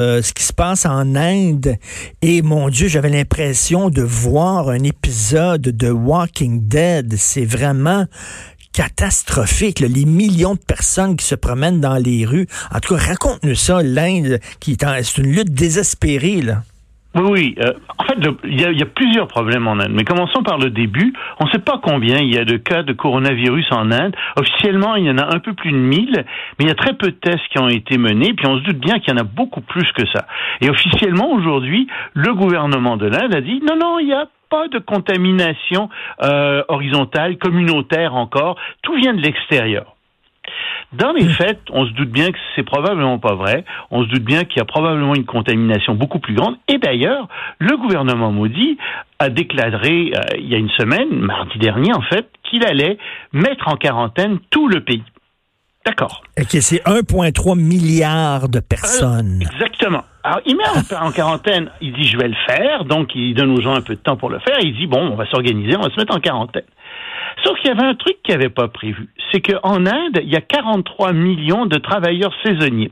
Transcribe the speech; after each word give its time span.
Euh, 0.00 0.22
ce 0.22 0.32
qui 0.32 0.42
se 0.42 0.54
passe 0.54 0.86
en 0.86 1.14
Inde. 1.16 1.76
Et 2.22 2.40
mon 2.40 2.70
Dieu, 2.70 2.88
j'avais 2.88 3.10
l'impression 3.10 3.90
de 3.90 4.00
voir 4.00 4.70
un 4.70 4.82
épisode 4.84 5.60
de 5.60 5.90
Walking 5.90 6.66
Dead. 6.66 7.14
C'est 7.18 7.44
vraiment 7.44 8.06
catastrophique. 8.72 9.80
Les 9.80 10.06
millions 10.06 10.54
de 10.54 10.60
personnes 10.60 11.14
qui 11.14 11.26
se 11.26 11.34
promènent 11.34 11.82
dans 11.82 11.96
les 11.98 12.24
rues. 12.24 12.46
En 12.74 12.80
tout 12.80 12.96
cas, 12.96 13.02
raconte-nous 13.02 13.54
ça, 13.54 13.82
l'Inde, 13.82 14.40
qui 14.60 14.72
est 14.72 14.84
en- 14.84 14.96
c'est 15.02 15.18
une 15.18 15.30
lutte 15.30 15.52
désespérée. 15.52 16.40
Oui, 17.14 17.22
oui. 17.30 17.54
euh, 17.58 17.72
en 17.98 18.04
fait, 18.04 18.16
il 18.44 18.58
y, 18.58 18.78
y 18.78 18.82
a 18.82 18.86
plusieurs 18.86 19.28
problèmes 19.28 19.66
en 19.68 19.72
Inde. 19.72 19.92
Mais 19.92 20.04
commençons 20.04 20.42
par 20.42 20.58
le 20.58 20.70
début. 20.70 21.12
On 21.40 21.44
ne 21.44 21.50
sait 21.50 21.58
pas 21.58 21.78
combien 21.82 22.18
il 22.18 22.34
y 22.34 22.38
a 22.38 22.44
de 22.44 22.56
cas 22.56 22.82
de 22.82 22.92
coronavirus 22.94 23.66
en 23.70 23.90
Inde. 23.90 24.14
Officiellement, 24.38 24.96
il 24.96 25.04
y 25.04 25.10
en 25.10 25.18
a 25.18 25.34
un 25.34 25.38
peu 25.38 25.52
plus 25.52 25.72
de 25.72 25.76
1000, 25.76 26.10
mais 26.16 26.24
il 26.60 26.68
y 26.68 26.70
a 26.70 26.74
très 26.74 26.94
peu 26.94 27.08
de 27.08 27.16
tests 27.16 27.46
qui 27.50 27.58
ont 27.58 27.68
été 27.68 27.98
menés. 27.98 28.32
Puis 28.34 28.46
on 28.46 28.58
se 28.58 28.62
doute 28.64 28.78
bien 28.78 28.98
qu'il 28.98 29.12
y 29.12 29.16
en 29.16 29.20
a 29.20 29.24
beaucoup 29.24 29.60
plus 29.60 29.90
que 29.92 30.06
ça. 30.06 30.26
Et 30.60 30.70
officiellement, 30.70 31.30
aujourd'hui, 31.32 31.86
le 32.14 32.32
gouvernement 32.34 32.96
de 32.96 33.06
l'Inde 33.06 33.34
a 33.34 33.40
dit 33.40 33.60
non, 33.68 33.76
non, 33.76 33.98
il 33.98 34.06
n'y 34.06 34.14
a 34.14 34.26
pas 34.48 34.68
de 34.68 34.78
contamination 34.78 35.88
euh, 36.22 36.62
horizontale, 36.68 37.36
communautaire 37.38 38.14
encore. 38.14 38.56
Tout 38.82 38.94
vient 38.94 39.14
de 39.14 39.20
l'extérieur. 39.20 39.96
Dans 40.92 41.12
les 41.12 41.26
faits, 41.26 41.60
on 41.70 41.86
se 41.86 41.92
doute 41.92 42.10
bien 42.10 42.30
que 42.30 42.38
c'est 42.54 42.62
probablement 42.62 43.18
pas 43.18 43.34
vrai. 43.34 43.64
On 43.90 44.04
se 44.04 44.08
doute 44.08 44.24
bien 44.24 44.44
qu'il 44.44 44.58
y 44.58 44.60
a 44.60 44.66
probablement 44.66 45.14
une 45.14 45.24
contamination 45.24 45.94
beaucoup 45.94 46.18
plus 46.18 46.34
grande. 46.34 46.56
Et 46.68 46.78
d'ailleurs, 46.78 47.28
le 47.58 47.76
gouvernement 47.78 48.30
maudit 48.30 48.76
a 49.18 49.30
déclaré 49.30 50.12
euh, 50.14 50.20
il 50.38 50.48
y 50.48 50.54
a 50.54 50.58
une 50.58 50.70
semaine, 50.70 51.08
mardi 51.10 51.58
dernier 51.58 51.94
en 51.94 52.02
fait, 52.02 52.28
qu'il 52.42 52.64
allait 52.66 52.98
mettre 53.32 53.68
en 53.68 53.76
quarantaine 53.76 54.38
tout 54.50 54.68
le 54.68 54.80
pays. 54.80 55.04
D'accord. 55.86 56.22
Ok, 56.38 56.50
c'est 56.50 56.82
1,3 56.84 57.58
milliard 57.58 58.48
de 58.48 58.60
personnes. 58.60 59.40
Exactement. 59.40 60.04
Alors, 60.22 60.40
il 60.46 60.56
met 60.56 60.62
en, 60.68 61.06
en 61.06 61.10
quarantaine, 61.10 61.70
il 61.80 61.92
dit 61.94 62.04
je 62.04 62.16
vais 62.16 62.28
le 62.28 62.36
faire, 62.46 62.84
donc 62.84 63.10
il 63.14 63.34
donne 63.34 63.50
aux 63.50 63.60
gens 63.60 63.74
un 63.74 63.80
peu 63.80 63.94
de 63.94 64.00
temps 64.00 64.16
pour 64.16 64.30
le 64.30 64.38
faire, 64.38 64.58
il 64.62 64.76
dit 64.76 64.86
bon, 64.86 65.00
on 65.00 65.16
va 65.16 65.26
s'organiser, 65.26 65.76
on 65.76 65.80
va 65.80 65.90
se 65.90 65.98
mettre 65.98 66.14
en 66.14 66.20
quarantaine. 66.20 66.62
Sauf 67.44 67.58
qu'il 67.58 67.68
y 67.68 67.72
avait 67.72 67.86
un 67.86 67.94
truc 67.94 68.16
qu'il 68.22 68.34
n'avait 68.34 68.50
pas 68.50 68.68
prévu, 68.68 69.08
c'est 69.30 69.40
qu'en 69.40 69.86
Inde, 69.86 70.20
il 70.22 70.28
y 70.28 70.36
a 70.36 70.40
43 70.40 71.12
millions 71.12 71.66
de 71.66 71.78
travailleurs 71.78 72.34
saisonniers 72.44 72.90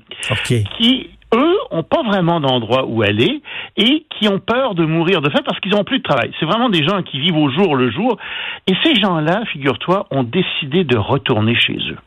qui, 0.79 1.11
eux, 1.35 1.57
ont 1.71 1.83
pas 1.83 2.03
vraiment 2.03 2.41
d'endroit 2.41 2.87
où 2.87 3.03
aller 3.03 3.43
et 3.77 4.05
qui 4.11 4.29
ont 4.29 4.39
peur 4.39 4.75
de 4.75 4.85
mourir 4.85 5.21
de 5.21 5.31
faim 5.31 5.41
parce 5.45 5.61
qu'ils 5.61 5.75
ont 5.75 5.85
plus 5.85 5.99
de 5.99 6.03
travail. 6.03 6.33
C'est 6.41 6.47
vraiment 6.47 6.69
des 6.69 6.85
gens 6.85 7.03
qui 7.03 7.21
vivent 7.21 7.37
au 7.37 7.51
jour 7.51 7.77
le 7.77 7.91
jour. 7.91 8.17
Et 8.67 8.75
ces 8.83 8.95
gens-là, 8.97 9.45
figure-toi, 9.53 10.07
ont 10.11 10.23
décidé 10.23 10.85
de 10.85 10.97
retourner 10.97 11.55
chez 11.55 11.77
eux. 11.91 11.99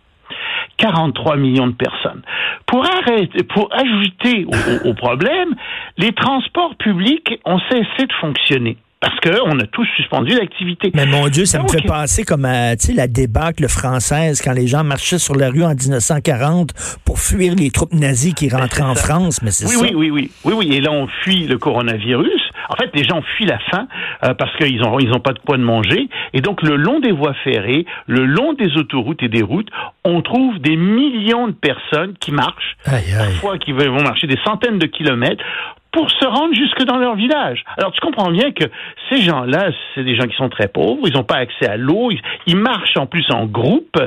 43 0.78 1.38
millions 1.38 1.68
de 1.68 1.76
personnes. 1.76 2.24
Pour 2.66 2.84
arrêter, 2.86 3.44
pour 3.44 3.70
ajouter 3.72 4.46
au 4.86 4.94
problème, 4.94 5.56
les 5.98 6.12
transports 6.14 6.76
publics 6.76 7.40
ont 7.46 7.60
cessé 7.70 8.08
de 8.08 8.14
fonctionner 8.20 8.78
parce 9.04 9.20
qu'on 9.20 9.60
a 9.60 9.66
tous 9.68 9.86
suspendu 9.98 10.34
l'activité. 10.34 10.90
Mais 10.96 11.06
mon 11.06 11.28
Dieu, 11.28 11.44
ça 11.44 11.62
me 11.62 11.68
fait 11.68 11.86
penser 11.86 12.24
comme 12.24 12.46
à 12.46 12.78
tu 12.78 12.88
sais, 12.88 12.94
la 12.94 13.08
débâcle 13.08 13.68
française 13.68 14.42
quand 14.42 14.54
les 14.54 14.66
gens 14.66 14.86
marchaient 14.86 15.20
sur 15.20 15.36
la 15.36 15.50
rue 15.50 15.64
en 15.64 15.76
1940 15.76 16.72
pour 17.06 17.20
fuir 17.20 17.54
les 17.54 17.70
troupes 17.70 17.92
nazies 17.94 18.34
qui 18.34 18.50
rentraient 18.50 18.82
en 18.82 18.96
ça. 18.96 19.04
France. 19.08 19.42
Mais 19.44 19.52
c'est 19.52 19.66
Oui, 19.66 19.74
ça. 19.74 19.82
oui, 19.82 19.92
oui, 19.94 20.10
oui, 20.12 20.32
oui, 20.46 20.54
oui. 20.58 20.74
Et 20.78 20.80
là, 20.80 20.92
on 20.92 21.08
fuit 21.22 21.48
le 21.48 21.58
coronavirus. 21.58 22.42
En 22.70 22.76
fait, 22.78 22.90
les 22.94 23.04
gens 23.04 23.22
fuient 23.36 23.46
la 23.46 23.60
faim 23.72 23.88
euh, 24.24 24.34
parce 24.36 24.56
qu'ils 24.56 24.82
ont 24.84 24.98
ils 25.00 25.12
ont 25.12 25.20
pas 25.20 25.34
de 25.34 25.40
quoi 25.40 25.58
de 25.58 25.64
manger. 25.64 26.08
Et 26.34 26.40
donc, 26.40 26.62
le 26.62 26.78
long 26.78 27.02
des 27.02 27.12
voies 27.12 27.34
ferrées, 27.44 27.86
le 28.08 28.26
long 28.26 28.54
des 28.54 28.78
autoroutes 28.78 29.22
et 29.22 29.28
des 29.28 29.42
routes, 29.44 29.68
on 30.06 30.22
trouve 30.22 30.60
des 30.60 30.78
millions 30.78 31.48
de 31.50 31.54
personnes 31.54 32.14
qui 32.22 32.32
marchent, 32.32 32.78
Aïe, 32.86 33.04
aïe. 33.12 33.32
parfois 33.34 33.58
qui 33.58 33.74
vont 33.74 34.02
marcher 34.02 34.28
des 34.28 34.40
centaines 34.46 34.80
de 34.80 34.86
kilomètres 34.88 35.44
pour 35.94 36.10
se 36.10 36.26
rendre 36.26 36.54
jusque 36.54 36.84
dans 36.84 36.98
leur 36.98 37.16
village. 37.16 37.64
Alors 37.78 37.92
tu 37.92 38.02
comprends 38.02 38.32
bien 38.32 38.52
que 38.52 38.66
ces 39.10 39.22
gens-là, 39.22 39.72
c'est 39.94 40.04
des 40.04 40.16
gens 40.16 40.28
qui 40.28 40.36
sont 40.36 40.50
très 40.50 40.68
pauvres, 40.68 41.08
ils 41.08 41.14
n'ont 41.14 41.24
pas 41.24 41.38
accès 41.38 41.68
à 41.68 41.78
l'eau, 41.78 42.12
ils, 42.12 42.20
ils 42.48 42.58
marchent 42.58 42.98
en 42.98 43.06
plus 43.06 43.26
en 43.32 43.46
groupe, 43.46 43.98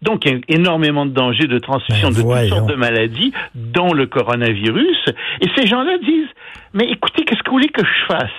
donc 0.00 0.24
il 0.24 0.32
y 0.32 0.34
a 0.34 0.38
énormément 0.48 1.04
de 1.04 1.10
dangers 1.10 1.48
de 1.48 1.58
transmission 1.58 2.08
Ben 2.08 2.14
de 2.14 2.22
toutes 2.22 2.48
sortes 2.48 2.70
de 2.70 2.76
maladies, 2.76 3.32
dont 3.54 3.92
le 3.92 4.06
coronavirus. 4.06 5.04
Et 5.40 5.48
ces 5.56 5.66
gens-là 5.66 5.98
disent, 5.98 6.30
mais 6.72 6.84
écoutez, 6.84 7.24
qu'est-ce 7.24 7.42
que 7.42 7.50
vous 7.50 7.56
voulez 7.56 7.68
que 7.68 7.84
je 7.84 8.14
fasse? 8.14 8.30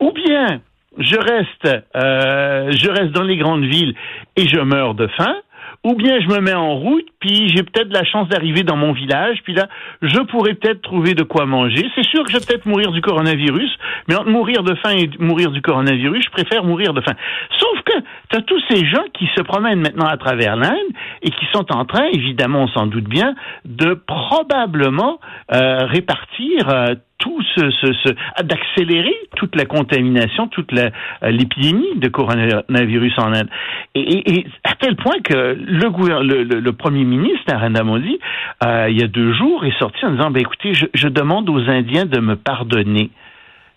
Ou 0.00 0.12
bien 0.12 0.60
je 0.98 1.16
reste, 1.16 1.84
euh, 1.96 2.70
je 2.70 2.90
reste 2.90 3.12
dans 3.12 3.22
les 3.22 3.38
grandes 3.38 3.64
villes 3.64 3.94
et 4.36 4.46
je 4.46 4.60
meurs 4.60 4.94
de 4.94 5.06
faim, 5.06 5.36
ou 5.84 5.94
bien 5.94 6.20
je 6.20 6.28
me 6.28 6.40
mets 6.40 6.54
en 6.54 6.76
route, 6.76 7.06
puis 7.18 7.48
j'ai 7.48 7.62
peut-être 7.62 7.92
la 7.92 8.04
chance 8.04 8.28
d'arriver 8.28 8.62
dans 8.62 8.76
mon 8.76 8.92
village, 8.92 9.38
puis 9.42 9.52
là, 9.52 9.68
je 10.00 10.20
pourrais 10.20 10.54
peut-être 10.54 10.80
trouver 10.80 11.14
de 11.14 11.24
quoi 11.24 11.44
manger. 11.44 11.88
C'est 11.94 12.04
sûr 12.04 12.22
que 12.22 12.30
je 12.30 12.38
vais 12.38 12.44
peut-être 12.44 12.66
mourir 12.66 12.92
du 12.92 13.00
coronavirus, 13.00 13.70
mais 14.08 14.14
entre 14.14 14.28
mourir 14.28 14.62
de 14.62 14.74
faim 14.76 14.90
et 14.96 15.10
mourir 15.18 15.50
du 15.50 15.60
coronavirus, 15.60 16.24
je 16.24 16.30
préfère 16.30 16.64
mourir 16.64 16.94
de 16.94 17.00
faim. 17.00 17.14
Sauf 17.58 17.82
que 17.84 17.98
tu 18.30 18.36
as 18.36 18.42
tous 18.42 18.62
ces 18.70 18.86
gens 18.86 19.04
qui 19.12 19.28
se 19.36 19.42
promènent 19.42 19.80
maintenant 19.80 20.06
à 20.06 20.16
travers 20.16 20.56
l'Inde 20.56 20.76
et 21.22 21.30
qui 21.30 21.46
sont 21.52 21.66
en 21.72 21.84
train, 21.84 22.06
évidemment, 22.12 22.62
on 22.62 22.68
s'en 22.68 22.86
doute 22.86 23.08
bien, 23.08 23.34
de 23.64 23.94
probablement 23.94 25.18
euh, 25.52 25.86
répartir 25.86 26.68
euh, 26.68 26.94
tout 27.22 27.40
ce, 27.54 28.12
d'accélérer 28.42 29.14
toute 29.36 29.54
la 29.54 29.64
contamination, 29.64 30.48
toute 30.48 30.72
euh, 30.72 30.90
l'épidémie 31.30 31.94
de 31.96 32.08
coronavirus 32.08 33.14
en 33.18 33.32
Inde. 33.32 33.48
Et, 33.94 34.00
et- 34.00 34.32
et 34.34 34.46
à 34.64 34.74
tel 34.74 34.96
point 34.96 35.18
que 35.22 35.34
le, 35.34 36.22
le, 36.24 36.42
le- 36.42 36.60
le 36.60 36.72
premier 36.72 37.04
ministre, 37.04 37.44
Narendra 37.48 37.84
Modi, 37.84 38.18
euh, 38.64 38.88
il 38.90 39.00
y 39.00 39.04
a 39.04 39.06
deux 39.06 39.32
jours, 39.34 39.64
est 39.64 39.78
sorti 39.78 40.04
en 40.04 40.10
disant, 40.10 40.30
ben, 40.32 40.40
écoutez, 40.40 40.74
je, 40.74 40.86
je 40.94 41.06
demande 41.08 41.48
aux 41.48 41.62
Indiens 41.70 42.06
de 42.06 42.20
me 42.20 42.34
pardonner. 42.34 43.10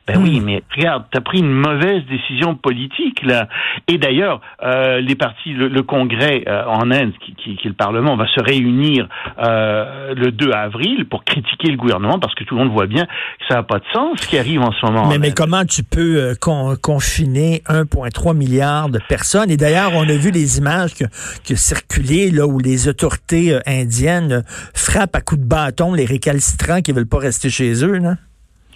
Ben 0.07 0.21
oui, 0.21 0.39
mais 0.39 0.61
regarde, 0.75 1.05
t'as 1.11 1.21
pris 1.21 1.39
une 1.39 1.51
mauvaise 1.51 2.03
décision 2.07 2.53
politique 2.53 3.23
là. 3.23 3.47
Et 3.87 3.97
d'ailleurs, 3.97 4.39
euh, 4.61 5.01
les 5.01 5.15
partis, 5.15 5.51
le, 5.53 5.67
le 5.67 5.81
Congrès 5.81 6.43
euh, 6.47 6.63
en 6.67 6.91
Inde, 6.91 7.13
qui, 7.25 7.33
qui, 7.33 7.55
qui 7.55 7.65
est 7.67 7.69
le 7.69 7.75
Parlement, 7.75 8.15
va 8.15 8.27
se 8.27 8.39
réunir 8.39 9.07
euh, 9.39 10.13
le 10.13 10.31
2 10.31 10.51
avril 10.51 11.05
pour 11.09 11.23
critiquer 11.23 11.71
le 11.71 11.77
gouvernement 11.77 12.19
parce 12.19 12.35
que 12.35 12.43
tout 12.43 12.55
le 12.55 12.63
monde 12.63 12.71
voit 12.73 12.85
bien 12.85 13.05
que 13.05 13.45
ça 13.49 13.55
n'a 13.55 13.63
pas 13.63 13.79
de 13.79 13.83
sens 13.93 14.19
ce 14.21 14.27
qui 14.27 14.37
arrive 14.37 14.61
en 14.61 14.71
ce 14.73 14.85
moment. 14.85 15.03
en 15.05 15.07
Mais, 15.09 15.17
mais 15.17 15.31
comment 15.31 15.65
tu 15.65 15.83
peux 15.83 16.17
euh, 16.17 16.33
con- 16.39 16.75
confiner 16.81 17.63
1,3 17.67 18.35
milliard 18.35 18.89
de 18.89 18.99
personnes? 19.09 19.49
Et 19.49 19.57
d'ailleurs, 19.57 19.91
on 19.95 20.03
a 20.07 20.13
vu 20.15 20.29
les 20.29 20.59
images 20.59 20.93
que, 20.93 21.05
que 21.47 21.55
circulé 21.55 22.29
là 22.29 22.45
où 22.45 22.59
les 22.59 22.87
autorités 22.87 23.53
euh, 23.53 23.59
indiennes 23.65 24.31
euh, 24.31 24.41
frappent 24.75 25.15
à 25.15 25.21
coups 25.21 25.41
de 25.41 25.47
bâton 25.47 25.93
les 25.95 26.05
récalcitrants 26.05 26.81
qui 26.81 26.91
veulent 26.91 27.07
pas 27.09 27.17
rester 27.19 27.49
chez 27.49 27.83
eux. 27.83 27.97
Là. 27.97 28.15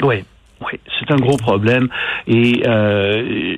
Oui, 0.02 0.24
oui, 0.62 0.80
c'est 1.00 1.12
un 1.12 1.18
gros 1.18 1.38
problème. 1.38 1.88
Et 2.28 2.64
euh, 2.68 3.56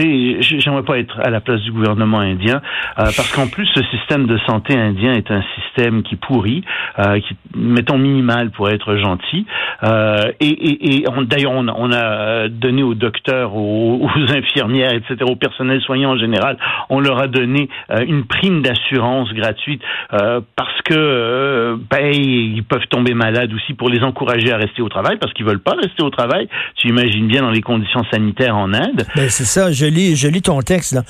j- 0.00 0.60
j'aimerais 0.60 0.82
pas 0.82 0.98
être 0.98 1.18
à 1.20 1.30
la 1.30 1.40
place 1.40 1.60
du 1.62 1.72
gouvernement 1.72 2.20
indien 2.20 2.56
euh, 2.98 3.04
parce 3.16 3.30
qu'en 3.32 3.46
plus, 3.48 3.66
ce 3.74 3.82
système 3.96 4.26
de 4.26 4.38
santé 4.46 4.76
indien 4.76 5.12
est 5.14 5.30
un 5.30 5.42
système 5.56 6.02
qui 6.02 6.16
pourrit, 6.16 6.62
euh, 6.98 7.20
qui 7.20 7.36
mettons 7.56 7.98
minimal 7.98 8.50
pour 8.50 8.68
être 8.70 8.96
gentil. 8.96 9.46
Euh, 9.82 10.32
et 10.40 10.48
et, 10.48 10.96
et 10.96 11.04
d'ailleurs, 11.26 11.52
on, 11.52 11.66
on 11.68 11.92
a 11.92 12.48
donné 12.48 12.82
aux 12.82 12.94
docteurs, 12.94 13.54
aux, 13.56 14.00
aux 14.04 14.32
infirmières, 14.32 14.92
etc., 14.94 15.16
au 15.28 15.36
personnel 15.36 15.80
soignant 15.80 16.12
en 16.12 16.18
général, 16.18 16.56
on 16.90 17.00
leur 17.00 17.18
a 17.18 17.28
donné 17.28 17.68
euh, 17.90 18.04
une 18.06 18.24
prime 18.24 18.62
d'assurance 18.62 19.32
gratuite 19.32 19.82
euh, 20.12 20.40
parce 20.56 20.80
que 20.84 20.94
euh, 20.94 21.76
ben, 21.90 22.12
ils 22.14 22.62
peuvent 22.64 22.86
tomber 22.90 23.14
malades 23.14 23.52
aussi 23.52 23.74
pour 23.74 23.88
les 23.88 24.02
encourager 24.02 24.52
à 24.52 24.56
rester 24.56 24.82
au 24.82 24.88
travail 24.88 25.16
parce 25.20 25.32
qu'ils 25.32 25.46
veulent 25.46 25.62
pas 25.62 25.74
rester 25.80 26.02
au 26.02 26.10
travail. 26.10 26.48
Tu 26.76 26.88
imagines 26.88 27.26
bien 27.26 27.42
dans 27.42 27.50
les 27.50 27.62
conditions 27.62 28.04
sanitaires 28.12 28.56
en 28.56 28.72
Inde. 28.72 29.02
Ben, 29.16 29.28
c'est 29.28 29.44
ça, 29.44 29.72
lis, 29.86 30.16
je 30.16 30.28
lis 30.28 30.42
ton 30.42 30.60
texte. 30.62 30.92
Là. 30.92 31.04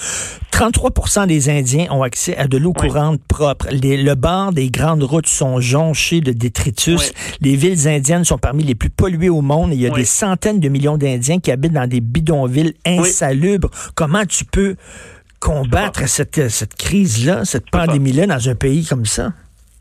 33 0.50 1.26
des 1.26 1.48
Indiens 1.50 1.86
ont 1.90 2.02
accès 2.02 2.36
à 2.36 2.46
de 2.46 2.56
l'eau 2.58 2.72
Oui. 2.80 2.88
courante 2.88 3.20
propre. 3.26 3.66
Les, 3.70 3.96
le 4.00 4.14
bord 4.14 4.52
des 4.52 4.70
grandes 4.70 5.02
routes 5.02 5.26
sont 5.26 5.60
jonchés 5.60 6.20
de 6.20 6.32
détritus. 6.32 7.12
Les 7.40 7.56
villes 7.56 7.88
indiennes 7.88 8.24
sont 8.24 8.38
parmi 8.38 8.62
les 8.62 8.74
plus 8.76 8.90
polluées 8.90 9.28
au 9.30 9.40
monde. 9.40 9.72
Et 9.72 9.74
il 9.74 9.80
y 9.80 9.86
a 9.86 9.90
Oui. 9.90 10.00
des 10.00 10.04
centaines 10.04 10.60
de 10.60 10.68
millions 10.68 10.96
d'Indiens 10.96 11.40
qui 11.40 11.50
habitent 11.50 11.72
dans 11.72 11.88
des 11.88 12.00
bidonvilles 12.00 12.74
insalubres. 12.86 13.70
Comment 13.94 14.24
tu 14.26 14.44
peux 14.44 14.76
combattre 15.40 16.08
cette, 16.08 16.48
cette 16.48 16.74
crise-là, 16.76 17.44
cette 17.44 17.68
pandémie-là 17.70 18.26
dans 18.26 18.48
un 18.48 18.54
pays 18.54 18.84
comme 18.84 19.06
ça? 19.06 19.32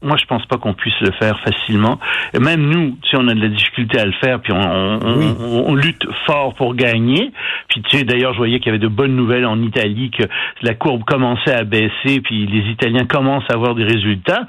Moi, 0.04 0.18
je 0.18 0.26
pense 0.26 0.46
pas 0.46 0.58
qu'on 0.58 0.74
puisse 0.74 1.00
le 1.02 1.12
faire 1.12 1.40
facilement. 1.40 2.00
Et 2.34 2.40
même 2.40 2.62
nous, 2.70 2.98
si 3.10 3.16
on 3.16 3.28
a 3.28 3.34
de 3.34 3.42
la 3.42 3.48
difficulté 3.48 4.00
à 4.00 4.06
le 4.06 4.12
faire, 4.24 4.40
puis 4.42 4.54
on, 4.54 4.58
on, 4.58 5.36
on, 5.40 5.70
on 5.70 5.76
lutte 5.76 6.06
fort 6.26 6.54
pour 6.56 6.76
gagner. 6.76 7.32
Puis 7.70 7.82
tu 7.82 7.98
sais, 7.98 8.04
d'ailleurs, 8.04 8.34
je 8.34 8.38
voyais 8.38 8.60
qu'il 8.60 8.68
y 8.68 8.70
avait 8.70 8.80
de 8.80 8.88
bonnes 8.88 9.16
nouvelles 9.16 9.46
en 9.46 9.62
Italie, 9.62 10.12
que 10.12 10.24
la 10.62 10.74
courbe 10.74 11.04
commençait 11.06 11.54
à 11.54 11.64
baisser, 11.64 12.22
puis 12.22 12.46
les 12.46 12.72
Italiens 12.72 13.06
commencent 13.06 13.50
à 13.50 13.54
avoir 13.54 13.76
des 13.76 13.86
résultats. 13.86 14.46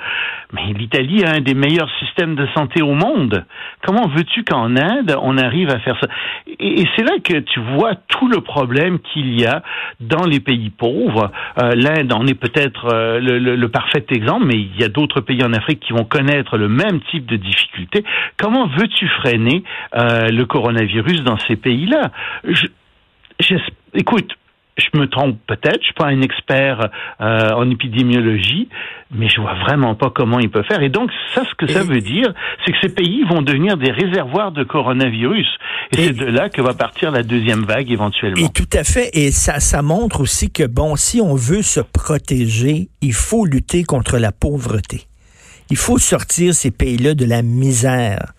Mais 0.52 0.72
l'Italie 0.72 1.24
a 1.24 1.32
un 1.32 1.40
des 1.40 1.54
meilleurs 1.54 1.90
systèmes 1.98 2.34
de 2.36 2.46
santé 2.54 2.82
au 2.82 2.94
monde. 2.94 3.44
Comment 3.84 4.08
veux-tu 4.08 4.44
qu'en 4.44 4.76
Inde, 4.76 5.16
on 5.20 5.36
arrive 5.38 5.70
à 5.70 5.78
faire 5.80 5.96
ça? 6.00 6.08
Et, 6.60 6.82
et 6.82 6.88
c'est 6.94 7.02
là 7.02 7.16
que 7.22 7.38
tu 7.38 7.60
vois 7.60 7.94
tout 8.08 8.28
le 8.28 8.40
problème 8.40 8.98
qu'il 8.98 9.38
y 9.40 9.46
a 9.46 9.62
dans 10.00 10.26
les 10.26 10.40
pays 10.40 10.70
pauvres. 10.70 11.32
Euh, 11.60 11.72
L'Inde 11.74 12.12
en 12.12 12.26
est 12.26 12.34
peut-être 12.34 12.92
euh, 12.92 13.18
le, 13.20 13.38
le, 13.38 13.56
le 13.56 13.68
parfait 13.68 14.04
exemple, 14.10 14.46
mais 14.46 14.56
il 14.56 14.80
y 14.80 14.84
a 14.84 14.88
d'autres 14.88 15.20
pays 15.20 15.43
en 15.44 15.52
Afrique 15.52 15.80
qui 15.80 15.92
vont 15.92 16.04
connaître 16.04 16.56
le 16.56 16.68
même 16.68 17.00
type 17.10 17.26
de 17.26 17.36
difficultés. 17.36 18.04
Comment 18.36 18.66
veux-tu 18.66 19.08
freiner 19.08 19.62
euh, 19.96 20.28
le 20.28 20.44
coronavirus 20.44 21.22
dans 21.22 21.38
ces 21.46 21.56
pays-là? 21.56 22.10
Je, 22.44 22.66
je, 23.40 23.56
Écoute, 23.94 24.32
je 24.76 24.98
me 24.98 25.06
trompe 25.06 25.38
peut-être, 25.46 25.78
je 25.80 25.84
suis 25.84 25.94
pas 25.94 26.06
un 26.06 26.20
expert 26.20 26.90
euh, 27.20 27.50
en 27.52 27.70
épidémiologie, 27.70 28.68
mais 29.12 29.28
je 29.28 29.40
vois 29.40 29.54
vraiment 29.54 29.94
pas 29.94 30.10
comment 30.10 30.40
ils 30.40 30.50
peuvent 30.50 30.66
faire. 30.66 30.82
Et 30.82 30.88
donc, 30.88 31.10
ça, 31.32 31.44
ce 31.44 31.54
que 31.54 31.66
ça 31.70 31.84
veut 31.84 32.00
dire, 32.00 32.34
c'est 32.64 32.72
que 32.72 32.78
ces 32.82 32.92
pays 32.92 33.22
vont 33.22 33.42
devenir 33.42 33.76
des 33.76 33.92
réservoirs 33.92 34.50
de 34.50 34.64
coronavirus. 34.64 35.46
Et, 35.92 36.00
et 36.00 36.04
c'est 36.06 36.12
de 36.12 36.24
là 36.24 36.48
que 36.48 36.60
va 36.60 36.74
partir 36.74 37.12
la 37.12 37.22
deuxième 37.22 37.64
vague 37.64 37.90
éventuellement. 37.90 38.44
Et 38.44 38.52
tout 38.52 38.70
à 38.72 38.82
fait. 38.82 39.10
Et 39.12 39.30
ça, 39.30 39.60
ça 39.60 39.82
montre 39.82 40.20
aussi 40.20 40.50
que, 40.50 40.66
bon, 40.66 40.96
si 40.96 41.20
on 41.20 41.36
veut 41.36 41.62
se 41.62 41.80
protéger, 41.80 42.88
il 43.00 43.12
faut 43.12 43.46
lutter 43.46 43.84
contre 43.84 44.18
la 44.18 44.32
pauvreté. 44.32 45.06
Il 45.70 45.76
faut 45.76 45.98
sortir 45.98 46.54
ces 46.54 46.70
pays-là 46.70 47.14
de 47.14 47.24
la 47.24 47.42
misère. 47.42 48.34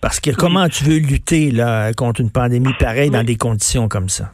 Parce 0.00 0.20
que 0.20 0.30
oui. 0.30 0.36
comment 0.38 0.68
tu 0.68 0.84
veux 0.84 0.98
lutter 0.98 1.50
là, 1.50 1.92
contre 1.92 2.20
une 2.20 2.30
pandémie 2.30 2.72
pareille 2.78 3.10
oui. 3.10 3.16
dans 3.16 3.24
des 3.24 3.36
conditions 3.36 3.88
comme 3.88 4.08
ça? 4.08 4.32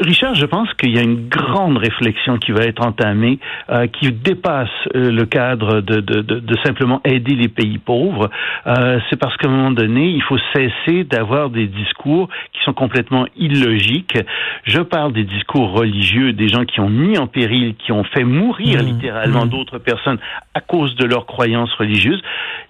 Richard, 0.00 0.34
je 0.34 0.46
pense 0.46 0.72
qu'il 0.74 0.94
y 0.94 0.98
a 0.98 1.02
une 1.02 1.28
grande 1.28 1.76
réflexion 1.76 2.38
qui 2.38 2.52
va 2.52 2.64
être 2.64 2.84
entamée, 2.84 3.38
euh, 3.70 3.86
qui 3.86 4.10
dépasse 4.12 4.68
euh, 4.94 5.10
le 5.10 5.26
cadre 5.26 5.80
de, 5.80 6.00
de, 6.00 6.22
de, 6.22 6.40
de, 6.40 6.56
simplement 6.64 7.00
aider 7.04 7.34
les 7.34 7.48
pays 7.48 7.78
pauvres. 7.78 8.30
Euh, 8.66 8.98
c'est 9.08 9.18
parce 9.18 9.36
qu'à 9.36 9.48
un 9.48 9.50
moment 9.50 9.70
donné, 9.70 10.10
il 10.10 10.22
faut 10.22 10.38
cesser 10.54 11.04
d'avoir 11.04 11.50
des 11.50 11.66
discours 11.66 12.28
qui 12.52 12.62
sont 12.64 12.72
complètement 12.72 13.26
illogiques. 13.36 14.18
Je 14.64 14.80
parle 14.80 15.12
des 15.12 15.24
discours 15.24 15.72
religieux, 15.72 16.32
des 16.32 16.48
gens 16.48 16.64
qui 16.64 16.80
ont 16.80 16.88
mis 16.88 17.18
en 17.18 17.26
péril, 17.26 17.74
qui 17.76 17.92
ont 17.92 18.04
fait 18.04 18.24
mourir 18.24 18.82
mmh, 18.82 18.86
littéralement 18.86 19.46
mmh. 19.46 19.50
d'autres 19.50 19.78
personnes 19.78 20.18
à 20.54 20.60
cause 20.60 20.94
de 20.96 21.04
leurs 21.04 21.26
croyances 21.26 21.72
religieuses. 21.74 22.22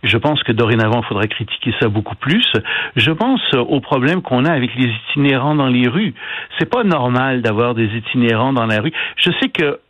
Je 0.02 0.16
pense 0.16 0.42
que 0.42 0.52
dorénavant, 0.52 1.00
il 1.02 1.06
faudrait 1.06 1.28
critiquer 1.28 1.74
ça 1.80 1.88
beaucoup 1.88 2.16
plus. 2.16 2.46
Je 2.96 3.10
pense 3.10 3.40
au 3.54 3.80
problème 3.80 4.22
qu'on 4.22 4.44
a 4.44 4.52
avec 4.52 4.74
les 4.74 4.90
itinérants 5.10 5.54
dans 5.54 5.66
les 5.66 5.88
rues. 5.88 6.14
C'est 6.58 6.70
pas 6.70 6.84
normal 6.84 7.42
d'avoir 7.42 7.74
des 7.74 7.86
itinérants 7.86 8.52
dans 8.52 8.66
la 8.66 8.80
rue. 8.80 8.92
Je 9.16 9.30
sais 9.40 9.48
que 9.48 9.80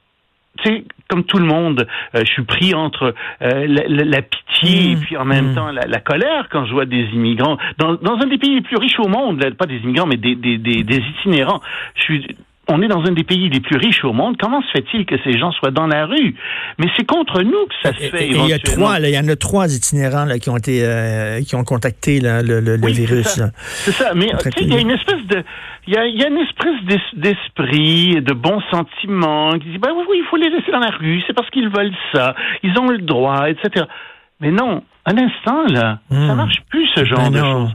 tu 0.59 0.69
sais, 0.69 0.85
comme 1.09 1.25
tout 1.25 1.39
le 1.39 1.45
monde, 1.45 1.87
euh, 2.15 2.21
je 2.25 2.33
suis 2.33 2.43
pris 2.43 2.75
entre 2.75 3.15
euh, 3.43 3.67
la, 3.69 3.83
la, 3.87 4.05
la, 4.05 4.23
pitié 4.23 4.89
mmh, 4.89 4.93
et 4.93 4.97
puis 4.97 5.17
en 5.17 5.25
même 5.25 5.53
mmh. 5.53 5.55
temps 5.55 5.71
la, 5.71 5.87
la, 5.87 6.01
colère 6.01 6.49
quand 6.51 6.65
je 6.65 6.73
vois 6.73 6.85
des 6.85 7.05
immigrants 7.13 7.59
dans, 7.79 7.95
dans, 7.95 8.15
un 8.15 8.27
des 8.27 8.39
pays 8.39 8.57
les 8.57 8.61
plus 8.61 8.77
riches 8.77 8.99
au 8.99 9.07
monde, 9.07 9.39
pas 9.55 9.67
des 9.67 9.77
immigrants 9.79 10.09
mais 10.09 10.17
des, 10.17 10.35
des, 10.35 10.59
des, 10.59 10.83
des 10.83 10.97
itinérants. 10.97 11.61
Je 11.95 12.03
suis 12.03 12.27
on 12.69 12.83
est 12.83 12.89
dans 12.89 13.03
un 13.05 13.13
des 13.13 13.25
pays 13.25 13.49
les 13.49 13.61
plus 13.61 13.77
riches 13.77 14.05
au 14.05 14.13
monde. 14.13 14.37
Comment 14.39 14.61
se 14.63 14.71
fait-il 14.73 15.07
que 15.07 15.17
ces 15.25 15.39
gens 15.39 15.53
soient 15.53 15.71
dans 15.71 15.87
la 15.87 16.07
rue? 16.07 16.35
Mais 16.79 16.87
c'est 16.97 17.07
contre 17.07 17.43
nous 17.43 17.67
que 17.67 17.75
ça 17.83 17.95
se 17.95 18.11
fait. 18.11 18.29
il 18.29 18.47
y 18.47 18.53
a 18.53 18.59
trois, 18.59 18.99
il 19.01 19.11
y 19.11 19.19
en 19.19 19.29
a 19.29 19.37
trois 19.37 19.75
itinérants 19.75 20.27
là, 20.27 20.39
qui 20.39 20.51
ont 20.51 20.57
été, 20.57 20.85
euh, 20.85 21.41
qui 21.43 21.57
ont 21.57 21.65
contacté 21.65 22.21
là, 22.21 22.43
le, 22.43 22.61
le, 22.61 22.75
oui, 22.75 22.93
le 22.93 23.07
virus. 23.07 23.41
C'est 23.63 23.93
ça. 23.93 24.09
ça. 24.09 24.15
Mais 24.15 24.31
il 24.61 24.73
y 24.73 24.77
a 24.77 24.81
une 24.81 24.91
espèce 24.91 25.25
de, 25.27 25.43
il 25.87 25.95
y 25.95 25.97
a, 25.97 26.07
il 26.07 26.19
y 26.19 26.25
a 26.25 26.29
une 26.29 26.39
espèce 26.39 27.03
d'esprit, 27.15 28.21
de 28.21 28.35
bons 28.35 28.61
sentiments 28.71 29.53
qui 29.53 29.71
dit, 29.71 29.79
oui, 29.83 30.05
oui, 30.09 30.19
il 30.21 30.27
faut 30.29 30.37
les 30.37 30.51
laisser 30.51 30.71
dans 30.71 30.81
la 30.81 30.91
rue. 30.91 31.23
C'est 31.27 31.33
parce 31.33 31.49
qu'ils 31.51 31.71
veulent 31.71 31.95
ça. 32.13 32.35
Ils 32.63 32.79
ont 32.79 32.89
le 32.89 32.99
droit, 32.99 33.49
etc. 33.49 33.87
Mais 34.41 34.51
non, 34.51 34.83
un 35.09 35.19
instant, 35.19 35.67
là, 35.69 35.99
mmh. 36.11 36.27
ça 36.27 36.35
marche 36.35 36.61
plus 36.71 36.87
ce 36.95 37.05
genre 37.05 37.31
ben 37.31 37.33
de 37.33 37.39
choses. 37.39 37.71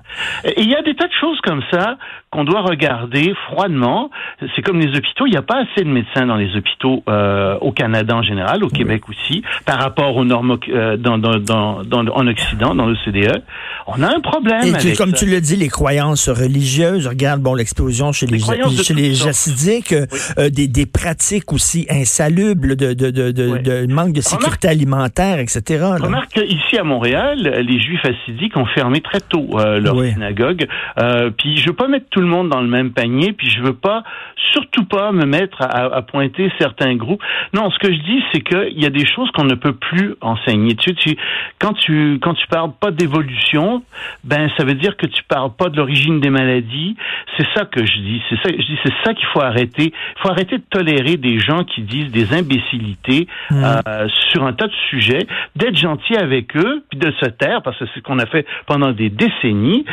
Et 0.56 0.62
il 0.62 0.70
y 0.70 0.76
a 0.76 0.82
des 0.82 0.96
tas 0.96 1.08
de 1.08 1.14
choses 1.20 1.40
comme 1.42 1.62
ça 1.72 1.98
qu'on 2.34 2.44
doit 2.44 2.62
regarder 2.62 3.34
froidement. 3.48 4.10
C'est 4.56 4.62
comme 4.64 4.80
les 4.80 4.90
hôpitaux, 4.98 5.28
il 5.28 5.32
n'y 5.32 5.38
a 5.38 5.44
pas 5.44 5.62
assez 5.62 5.84
de 5.84 5.90
médecins 5.90 6.26
dans 6.26 6.36
les 6.36 6.56
hôpitaux 6.56 7.04
euh, 7.08 7.58
au 7.62 7.72
Canada 7.72 8.16
en 8.16 8.24
général, 8.24 8.64
au 8.64 8.70
Québec 8.70 9.08
aussi, 9.08 9.44
par 9.66 9.80
rapport 9.80 10.16
aux 10.16 10.26
normes 10.26 10.58
euh, 10.70 10.98
dans, 10.98 11.18
dans, 11.18 11.38
dans, 11.38 11.84
dans, 11.84 12.06
en 12.12 12.28
Occident, 12.28 12.74
dans 12.74 12.88
l'OCDE. 12.88 13.44
On 13.86 14.02
a 14.02 14.16
un 14.16 14.20
problème. 14.20 14.64
Et 14.66 14.76
avec 14.76 14.98
comme 14.98 15.12
ça. 15.12 15.18
tu 15.18 15.26
le 15.26 15.42
dis, 15.42 15.56
les 15.56 15.70
croyances 15.70 16.28
religieuses, 16.30 17.08
regarde 17.08 17.42
bon 17.42 17.54
l'explosion 17.54 18.12
chez 18.12 18.26
les, 18.26 18.38
les 18.38 18.84
chez 18.84 18.94
les 18.94 19.14
jacidiques, 19.14 19.94
oui. 19.94 20.20
euh, 20.40 20.50
des, 20.50 20.68
des 20.68 20.86
pratiques 20.86 21.54
aussi 21.54 21.86
insalubres 21.90 22.76
de, 22.76 22.94
de, 22.94 23.12
de, 23.12 23.32
de, 23.32 23.86
oui. 23.86 23.94
manque 23.94 24.14
de 24.14 24.22
sécurité 24.22 24.68
remarque, 24.68 24.78
alimentaire, 24.78 25.40
etc. 25.40 25.62
Là. 25.70 25.98
Remarque 25.98 26.38
ici 26.38 26.78
à 26.78 26.84
Montréal, 26.84 27.23
les 27.36 27.80
Juifs 27.82 28.04
hassidiques 28.06 28.58
ont 28.58 28.66
fermé 28.66 29.02
très 29.02 29.20
tôt 29.20 29.48
euh, 29.60 29.80
leur 29.80 29.96
oui. 29.96 30.12
synagogue. 30.12 30.68
Euh, 31.00 31.30
puis 31.32 31.58
je 31.58 31.68
veux 31.68 31.76
pas 31.76 31.88
mettre 31.88 32.08
tout 32.10 32.22
le 32.22 32.28
monde 32.28 32.50
dans 32.50 32.62
le 32.62 32.68
même 32.68 32.92
panier, 32.92 33.34
puis 33.34 33.50
je 33.50 33.62
veux 33.62 33.74
pas, 33.74 34.04
surtout 34.52 34.86
pas 34.86 35.12
me 35.12 35.26
mettre 35.26 35.62
à, 35.62 35.96
à 35.96 36.02
pointer 36.02 36.52
certains 36.60 36.96
groupes. 36.96 37.22
Non, 37.54 37.72
ce 37.72 37.80
que 37.80 37.92
je 37.94 38.00
dis, 38.00 38.24
c'est 38.32 38.42
qu'il 38.42 38.82
y 38.82 38.86
a 38.86 38.90
des 38.90 39.06
choses 39.06 39.30
qu'on 39.32 39.46
ne 39.46 39.56
peut 39.56 39.74
plus 39.74 40.16
enseigner. 40.22 40.76
Tu, 40.76 40.94
tu, 40.96 41.16
quand 41.60 41.74
tu 41.74 42.20
quand 42.22 42.34
tu 42.34 42.48
parles 42.48 42.72
pas 42.80 42.92
d'évolution, 42.92 43.84
ben 44.24 44.50
ça 44.58 44.64
veut 44.64 44.76
dire 44.76 44.98
que 44.98 45.06
tu 45.06 45.24
parles 45.24 45.52
pas 45.58 45.70
de 45.70 45.78
l'origine 45.78 46.20
des 46.20 46.30
maladies. 46.30 46.96
C'est 47.38 47.48
ça 47.56 47.66
que 47.66 47.86
je 47.86 47.98
dis. 48.00 48.22
C'est 48.30 48.36
ça, 48.38 48.50
je 48.50 48.66
dis, 48.66 48.80
c'est 48.84 48.94
ça 49.04 49.14
qu'il 49.14 49.28
faut 49.34 49.42
arrêter. 49.42 49.94
Il 49.94 50.22
faut 50.22 50.30
arrêter 50.30 50.58
de 50.58 50.64
tolérer 50.70 51.18
des 51.18 51.40
gens 51.40 51.64
qui 51.64 51.82
disent 51.82 52.12
des 52.12 52.34
imbécilités 52.34 53.28
mmh. 53.52 53.64
euh, 53.64 54.08
sur 54.32 54.44
un 54.44 54.54
tas 54.54 54.68
de 54.68 54.74
sujets, 54.90 55.26
d'être 55.56 55.78
gentil 55.78 56.16
avec 56.16 56.56
eux, 56.56 56.84
puis 56.90 57.00
de 57.00 57.13
se 57.20 57.30
taire, 57.30 57.62
parce 57.64 57.78
que 57.78 57.86
c'est 57.88 58.00
ce 58.00 58.04
qu'on 58.04 58.20
a 58.20 58.26
fait 58.26 58.46
pendant 58.66 58.92
des 58.92 59.10
décennies, 59.10 59.86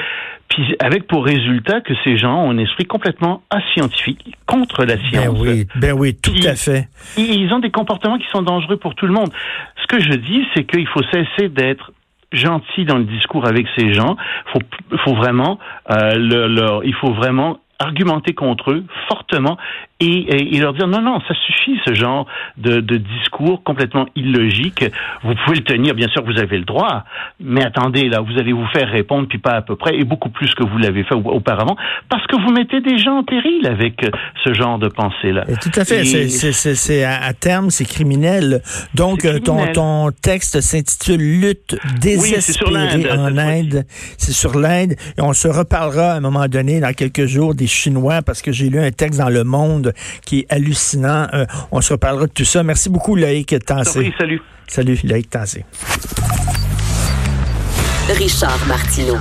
puis 0.49 0.75
avec 0.81 1.07
pour 1.07 1.25
résultat 1.25 1.81
que 1.81 1.95
ces 2.05 2.17
gens 2.17 2.45
ont 2.45 2.51
un 2.51 2.59
esprit 2.59 2.85
complètement 2.85 3.43
ascientifique, 3.51 4.37
contre 4.47 4.85
la 4.85 4.97
science. 5.09 5.39
Ben 5.39 5.41
oui, 5.41 5.67
ben 5.77 5.93
oui, 5.93 6.17
tout 6.17 6.35
à 6.45 6.55
fait. 6.55 6.89
Ils 7.17 7.53
ont 7.53 7.61
des 7.61 7.71
comportements 7.71 8.19
qui 8.19 8.29
sont 8.29 8.43
dangereux 8.43 8.77
pour 8.77 8.95
tout 8.95 9.07
le 9.07 9.13
monde. 9.13 9.31
Ce 9.83 9.87
que 9.87 10.03
je 10.03 10.17
dis, 10.17 10.45
c'est 10.55 10.65
qu'il 10.65 10.87
faut 10.89 11.03
cesser 11.13 11.49
d'être 11.49 11.93
gentil 12.33 12.85
dans 12.85 12.99
le 12.99 13.05
discours 13.05 13.47
avec 13.47 13.67
ces 13.77 13.93
gens. 13.93 14.17
Faut, 14.53 14.61
faut 15.05 15.15
vraiment, 15.15 15.59
euh, 15.91 16.15
le, 16.15 16.47
leur, 16.47 16.85
il 16.85 16.95
faut 16.95 17.13
vraiment 17.13 17.59
argumenter 17.81 18.35
contre 18.35 18.73
eux 18.73 18.85
fortement 19.09 19.57
et, 20.01 20.07
et, 20.07 20.57
et, 20.57 20.61
leur 20.61 20.73
dire 20.73 20.87
non, 20.87 21.03
non, 21.03 21.21
ça 21.29 21.35
suffit 21.47 21.79
ce 21.87 21.95
genre 21.95 22.27
de, 22.57 22.81
de, 22.81 22.97
discours 22.97 23.63
complètement 23.63 24.07
illogique. 24.17 24.85
Vous 25.23 25.35
pouvez 25.45 25.59
le 25.59 25.65
tenir, 25.65 25.95
bien 25.95 26.09
sûr, 26.09 26.25
vous 26.25 26.39
avez 26.39 26.57
le 26.57 26.65
droit, 26.65 27.05
mais 27.39 27.63
attendez, 27.63 28.09
là, 28.09 28.21
vous 28.21 28.39
allez 28.39 28.53
vous 28.53 28.67
faire 28.69 28.89
répondre, 28.89 29.29
puis 29.29 29.39
pas 29.39 29.53
à 29.53 29.63
peu 29.63 29.77
près, 29.77 29.97
et 29.97 30.05
beaucoup 30.05 30.31
plus 30.31 30.55
que 30.55 30.65
vous 30.65 30.79
l'avez 30.79 31.05
fait 31.05 31.15
auparavant, 31.15 31.77
parce 32.09 32.27
que 32.27 32.37
vous 32.37 32.51
mettez 32.51 32.81
des 32.81 32.97
gens 32.97 33.19
en 33.19 33.25
péril 33.25 33.67
avec 33.67 34.07
ce 34.43 34.55
genre 34.55 34.79
de 34.79 34.89
pensée-là. 34.89 35.45
Tout 35.61 35.79
à 35.79 35.85
fait. 35.85 36.05
C'est 36.05 37.05
à, 37.05 37.23
à, 37.23 37.33
terme, 37.35 37.69
c'est 37.71 37.85
criminel. 37.85 38.63
Donc, 38.95 39.21
criminel. 39.21 39.43
Ton, 39.43 39.73
ton 39.73 40.11
texte 40.11 40.61
s'intitule 40.61 41.41
Lutte 41.41 41.77
désespérée 42.01 42.89
oui, 42.97 43.11
en 43.11 43.37
Inde. 43.37 43.85
C'est 44.17 44.33
sur 44.33 44.59
l'Inde. 44.59 44.95
Et 45.19 45.21
on 45.21 45.33
se 45.33 45.49
reparlera 45.49 46.13
à 46.13 46.17
un 46.17 46.21
moment 46.21 46.47
donné, 46.47 46.81
dans 46.81 46.93
quelques 46.93 47.27
jours, 47.27 47.55
des 47.55 47.67
Chinois, 47.71 48.23
parce 48.23 48.43
que 48.43 48.53
j'ai 48.53 48.69
lu 48.69 48.79
un 48.79 48.91
texte 48.91 49.19
dans 49.19 49.29
Le 49.29 49.45
Monde 49.45 49.95
qui 50.25 50.41
est 50.41 50.47
hallucinant. 50.51 51.27
Euh, 51.33 51.47
on 51.71 51.81
se 51.81 51.93
reparlera 51.93 52.27
de 52.27 52.33
tout 52.33 52.45
ça. 52.45 52.63
Merci 52.63 52.89
beaucoup, 52.91 53.17
Loïc 53.17 53.55
Tassé. 53.65 53.99
Oui, 53.99 54.15
salut. 54.19 54.41
Salut, 54.67 54.99
Loïc 55.05 55.31
Tassé. 55.31 55.65
Richard 58.09 58.59
Martineau. 58.67 59.17